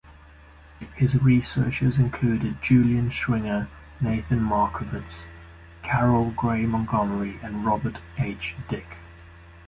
[0.95, 3.67] His researchers included Julian Schwinger,
[3.99, 5.25] Nathan Marcuvitz,
[5.83, 8.55] Carol Gray Montgomery, and Robert H.
[8.67, 8.97] Dicke.